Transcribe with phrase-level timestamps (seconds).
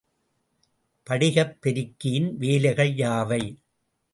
[1.07, 3.43] படிகப்பெருக்கியின் வேலைகள் யாவை?